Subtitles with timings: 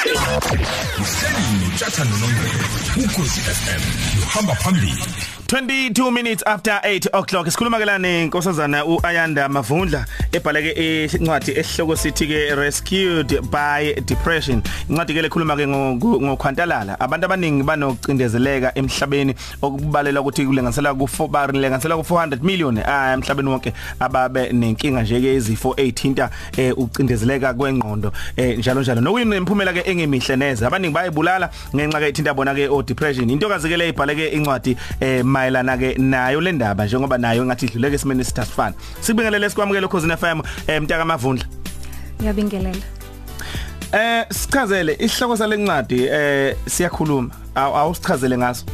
[0.00, 2.64] Uhleli notshatha noNongqele
[3.04, 3.82] ukhosi FM
[4.22, 5.04] uhamba phambili.
[5.50, 12.26] 22 minutes after 8 o'clock sikhuluma ke la nenkosazana uAyanda Mavundla ebhaleke incwadi esihloko sithi
[12.26, 14.62] ke rescued by depression.
[14.88, 17.00] Incwadi ke lekhuluma ke ngokhwantalala.
[17.00, 23.72] Abantu abaningi banocindezeleka emhlabeni okubalela ukuthi kulenganisela ku 4 balenganisela ku 400 million emhlabeni wonke
[24.00, 26.30] ababe nenkinga nje ke izifo ezithinta
[26.76, 28.12] ucindezeleka kwengqondo
[28.58, 30.66] njalo njalo nokuyimphumela ke engemihle neze?
[30.66, 34.76] Abaningi bayibulala ngenxa ke ithinta bona ke o depression into kazikele ibhaleke incwadi
[35.40, 40.40] mayelana ke nayo le ndaba njengoba nayo ngathi idluleke esimeni sithatfana sibingelele sikwamukele khosini FM
[40.82, 41.46] mtaka mavundla.
[42.20, 42.84] Ngiyabingelela.
[43.92, 47.30] Eh sichazele isihloko salencwadi eh siyakhuluma.
[47.54, 48.64] Awusichazele ngaso?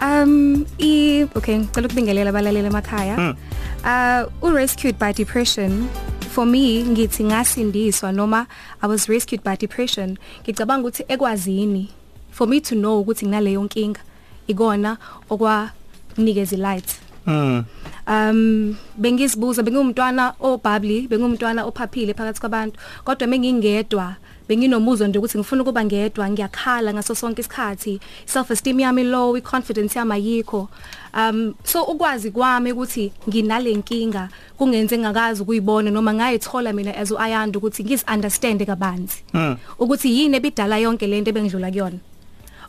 [0.00, 3.36] Um i okay ngicela ukubingelela abalaleli emakhaya.
[3.84, 5.88] Uh u rescued by depression.
[6.30, 8.46] For me ngithi ngasindiswa noma
[8.82, 10.18] i was rescued by depression.
[10.42, 11.88] Ngicabanga ukuthi ekwazini
[12.30, 14.00] for me to know ukuthi nginaleyo nkinga
[14.48, 14.96] ikona
[15.30, 15.70] okwa
[16.16, 16.88] nikeza light
[17.26, 17.64] mm
[18.06, 24.16] um bengizibuza bengumntwana obabli bengumntwana ophaphile phakathi kwabantu kodwa mengingedwa
[24.48, 28.00] benginomuzwa nje ukuthi ngifuna ukuba ngedwa ngiyakhala ngaso sonke isikhathi.
[28.26, 30.68] Self esteem yami low confidence yami ayikho.
[31.14, 37.58] Um so ukwazi kwami ukuthi nginale nkinga kungenze ngakazi ukuyibona noma ngayithola mina as uayanda
[37.58, 39.22] ukuthi ngiz understand kabanzi.
[39.34, 39.56] Mm.
[39.78, 41.98] ukuthi yini ebidala yonke lento ebengidlula kuyona.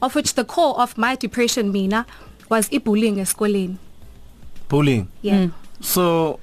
[0.00, 2.04] Of which the core of my depression mina
[2.52, 3.76] was ibullying esikoleni
[4.70, 5.48] bullying yeah
[5.80, 6.38] so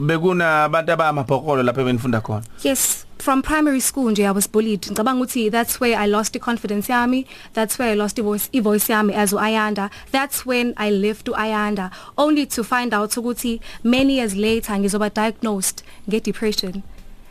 [0.00, 4.80] bekuna abantu abamabhokolo lapha benifunda khona Yes, from primary school nje I was bullied.
[4.80, 7.26] Ngicabanga ukuthi that's where I lost the confidence yami.
[7.52, 9.90] That's where I lost the voice, i voice yami as uAyanda.
[10.10, 15.82] That's when I left uAyanda only to find out ukuthi many years later ngizoba diagnosed
[16.08, 16.82] nge depression.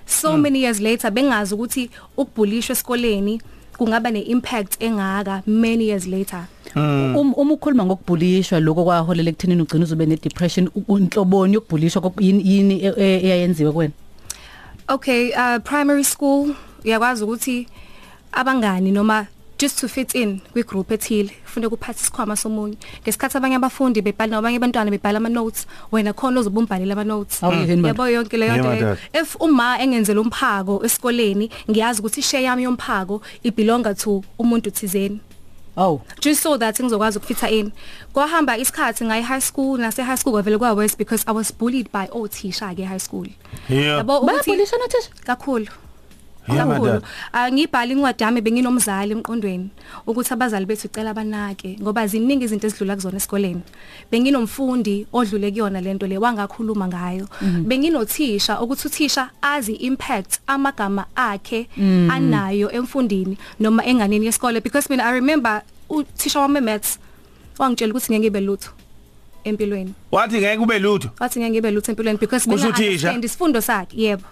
[0.05, 0.41] So mm.
[0.41, 3.41] many years later bengazi ukuthi ukubhulishwa esikoleni
[3.79, 6.45] kungaba neimpact engaka many years later.
[6.75, 12.43] Um uma ukhuluma ngokubhulishwa lokho kwaholela ekuthenini ugcina uzube ne depression unhloboni yokubhulishwa ko- yini
[12.45, 13.93] yini e- e- eyayenziwe kwena
[14.87, 17.67] Okay, uh primary school uyakwazi ukuthi
[18.31, 19.27] abangani noma
[19.59, 22.77] just to fit in kwi group ethile ufune kuphatha isikhwama somunye.
[23.03, 28.07] Ngesikhathi abanye abafundi bebhala nabanye abantwana bebhala ama notes wena khona uzobumbhalela ama notes yabo
[28.07, 34.23] yonke leyo nto if uma engenzela umphako esikoleni ngiyazi ukuthi share yami yomphako ibelonga to
[34.39, 35.19] umuntu thizeni.
[35.77, 36.01] Awu.
[36.19, 37.71] Just so that ngizokwazi ukufitha in.
[38.13, 41.89] Kwahamba isikhathi ngayi high school nase high school kwavele kwa worse because i was bullied
[41.91, 43.27] by othisha ke high school.
[43.69, 43.97] Yeah.
[43.97, 45.67] Yabo ukuthi bayabhulisha nothisha kakhulu.
[46.57, 47.01] Kakhulu madam.
[47.33, 49.69] Ah, incwadi yami benginomzali emqondweni
[50.07, 53.61] ukuthi abazali bethu icela abanake ngoba ziningi izinto ezidlula kuzona esikoleni.
[54.11, 57.27] Benginomfundi odlule kuyona lento le wangakhuluma ngayo.
[57.65, 64.61] Benginothisha ukuthi uthisha azi impact amagama akhe anayo emfundini noma enganeni yesikole.
[64.61, 66.99] Because mina i remember uthisha wami maths
[67.59, 68.71] wangitshela ukuthi ngeke ngibe lutho
[69.43, 69.93] empilweni.
[70.11, 71.09] Wathi ngeke kube lutho?
[71.19, 72.89] Wathi ngeke ngibe lutho empilweni because Kusho benga uthisha?
[72.89, 74.23] understand isifundo sakhe yebo.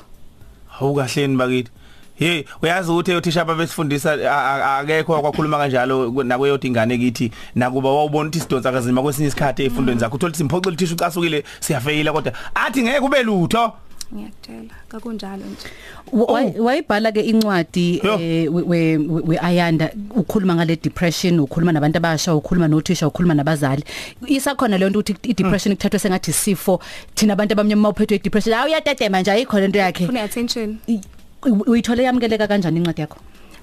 [0.80, 1.72] Awukahleni bakithi.
[2.20, 8.30] Hey uyazi ukuthi uthisha ababesifundisa a- a- akekho akwakhuluma kanjalo nakweyodwa ingane kithi nakuba wawubona
[8.30, 10.16] ukuthi sidonsa kazima kwesinye isikhathi ezifundweni zakho.
[10.16, 12.34] Uthola ukuthi simphoqile uthisha ucasukile siyafeyila kodwa.
[12.56, 13.74] Athi ngeke kube lutho.
[14.14, 15.68] Ngiyakutshela kakunjalo nje.
[16.12, 18.14] Wa- wayibhala ke incwadi Yo.
[18.20, 23.84] eh, we we- we Ayanda ukhuluma ngale depression ukhuluma nabantu abasha ukhuluma nothisha ukhuluma nabazali.
[24.28, 26.80] Isakhona le nto ukuthi i depression ikuthathwe sengathi isifo
[27.16, 30.06] thina abantu abamnyama mawuphethwe i depression awu uyatetema nje ayikho lento yakhe.
[30.06, 31.02] Funa attention I-
[31.44, 33.18] uyithole yamukeleka kanjani incwadi yakho?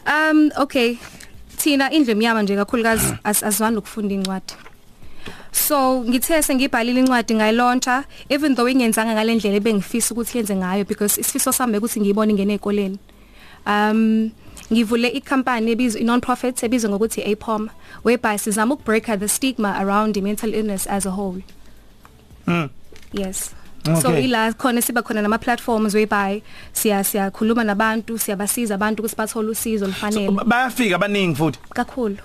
[0.07, 0.99] Um okay.
[1.57, 4.55] Thina indlu emnyama nje kakhulukazi as- asizwani ukufunda incwadi.
[5.53, 11.53] So ngithe sengibhalile incwadi ngayilontsha even though ingenzanga ngalendlela ebengifisa ukuthi yenze ngayo because isifiso
[11.53, 12.99] sami ukuthi ngiyibone ingene ezikoleni
[13.67, 14.31] um
[14.73, 17.69] ngivule icompany ebizwa i-non-profit ebizwa ngokuthi APOM
[18.05, 21.43] whereby sizama ukubreak the stigma around the mental illness as a whole.
[22.47, 22.69] Mm.
[23.13, 23.55] yes.
[23.85, 24.25] So Okay.
[24.25, 29.85] ila khona siba khona nama platforms whereby siya siyakhuluma nabantu siyabasiza abantu ukuthi bathole usizo
[29.85, 30.27] olufanele.
[30.27, 31.59] So, bayafika abaningi futhi?
[31.75, 32.17] Kakhulu.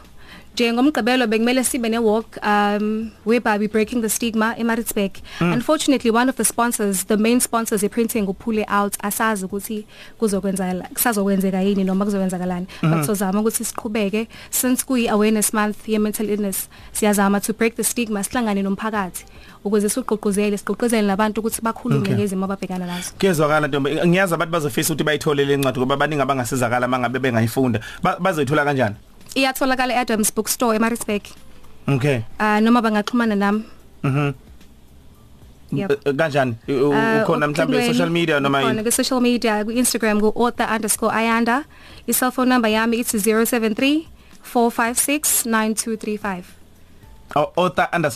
[0.54, 5.12] Njengomgqibelo bekumele sibe ne walk um whereby we breaking the stigma eMaritzburg.
[5.40, 5.54] Mm.
[5.54, 9.86] unfortunately one of the sponsors the main sponsors e printing uphule out asazi ukuthi
[10.20, 12.98] kuzokwenzakala kusazokwenzeka yini noma kuzokwenzakalani mm -hmm.
[12.98, 14.28] but sozama ukuthi siqhubeke.
[14.50, 19.26] Since kuyi awareness month ye mental illness siyazama to break the stigma sihlangane nomphakathi
[19.64, 22.16] ukuze siqoqozele siqoqozele nabantu ukuthi bakhulume Okay.
[22.16, 23.12] ngezimo ababhekana nazo.
[23.18, 23.96] Kezwakala ntombi.
[24.08, 27.80] Ngiyazi abantu bazofisa ukuthi bayithole le ncwadi ngoba abaningi abangasizakala mangabe bengayifunda.
[28.04, 28.96] Ba- bazoyithola kanjani?
[29.36, 31.24] Iyatholakala eAdams Bookstore eMaritzburg.
[31.88, 32.24] Okay.
[32.40, 33.64] Uh noma bangaxhumana nami.
[34.04, 34.34] Mhm.
[35.72, 35.90] Yep.
[36.06, 36.54] Eh, kanjani?
[36.68, 38.84] U- Uh, ukhona mhlambe ucingweni, social media noma ukhona yini?
[38.84, 41.64] ku social media ku Instagram ku author_ayanda
[42.10, 44.08] i cell phone number yami it's 073
[44.42, 46.44] 456 9235
[47.38, 48.10] O- author_ayanda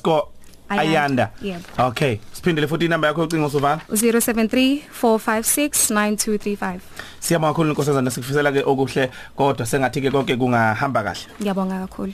[0.81, 1.61] Ayanda, yep.
[1.79, 2.19] okay.
[2.33, 6.79] Siphindele futhi inamba yakho yocingo sovala 073 456 9235
[7.19, 11.27] siyabonga kakhulu inkosazana sikufisela ke okuhle kodwa sengathi ke konke kungahamba kahle.
[11.41, 12.13] Ngiyabonga kakhulu.